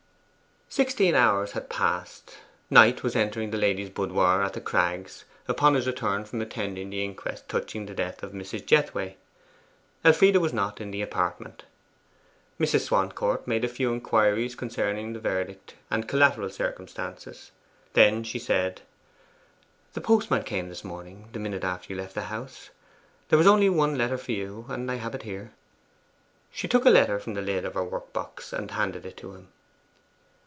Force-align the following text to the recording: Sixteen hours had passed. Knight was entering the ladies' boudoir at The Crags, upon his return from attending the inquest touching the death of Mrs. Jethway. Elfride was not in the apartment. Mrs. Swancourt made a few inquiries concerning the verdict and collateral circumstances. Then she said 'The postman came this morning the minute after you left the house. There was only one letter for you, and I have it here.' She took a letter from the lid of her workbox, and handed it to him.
Sixteen 0.73 1.15
hours 1.15 1.51
had 1.51 1.67
passed. 1.69 2.37
Knight 2.69 3.03
was 3.03 3.13
entering 3.13 3.51
the 3.51 3.57
ladies' 3.57 3.89
boudoir 3.89 4.41
at 4.41 4.53
The 4.53 4.61
Crags, 4.61 5.25
upon 5.45 5.73
his 5.73 5.85
return 5.85 6.23
from 6.23 6.39
attending 6.39 6.89
the 6.89 7.03
inquest 7.03 7.49
touching 7.49 7.85
the 7.85 7.93
death 7.93 8.23
of 8.23 8.31
Mrs. 8.31 8.65
Jethway. 8.65 9.17
Elfride 10.05 10.37
was 10.37 10.53
not 10.53 10.79
in 10.79 10.91
the 10.91 11.01
apartment. 11.01 11.65
Mrs. 12.57 12.85
Swancourt 12.85 13.45
made 13.45 13.65
a 13.65 13.67
few 13.67 13.91
inquiries 13.91 14.55
concerning 14.55 15.11
the 15.11 15.19
verdict 15.19 15.75
and 15.89 16.07
collateral 16.07 16.49
circumstances. 16.49 17.51
Then 17.91 18.23
she 18.23 18.39
said 18.39 18.79
'The 19.91 19.99
postman 19.99 20.43
came 20.43 20.69
this 20.69 20.85
morning 20.85 21.27
the 21.33 21.39
minute 21.39 21.65
after 21.65 21.91
you 21.91 21.99
left 21.99 22.15
the 22.15 22.21
house. 22.31 22.69
There 23.27 23.37
was 23.37 23.45
only 23.45 23.69
one 23.69 23.97
letter 23.97 24.17
for 24.17 24.31
you, 24.31 24.67
and 24.69 24.89
I 24.89 24.95
have 24.95 25.15
it 25.15 25.23
here.' 25.23 25.51
She 26.49 26.69
took 26.69 26.85
a 26.85 26.89
letter 26.89 27.19
from 27.19 27.33
the 27.33 27.41
lid 27.41 27.65
of 27.65 27.73
her 27.73 27.83
workbox, 27.83 28.53
and 28.53 28.71
handed 28.71 29.05
it 29.05 29.17
to 29.17 29.33
him. 29.33 29.49